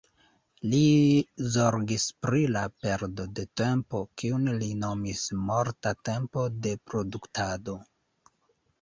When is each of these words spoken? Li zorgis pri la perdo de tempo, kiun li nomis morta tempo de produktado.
Li 0.69 0.79
zorgis 1.55 2.05
pri 2.27 2.41
la 2.55 2.65
perdo 2.87 3.27
de 3.41 3.47
tempo, 3.63 4.03
kiun 4.23 4.51
li 4.65 4.73
nomis 4.87 5.29
morta 5.53 5.97
tempo 6.13 6.51
de 6.67 6.77
produktado. 6.91 7.83